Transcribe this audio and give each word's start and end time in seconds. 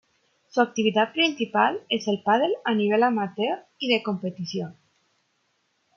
Su 0.49 0.61
actividad 0.61 1.13
principal 1.13 1.83
es 1.87 2.07
el 2.07 2.23
pádel 2.23 2.51
a 2.65 2.73
nivel 2.73 3.03
amateur 3.03 3.67
y 3.77 3.87
de 3.93 4.01
competición. 4.01 4.75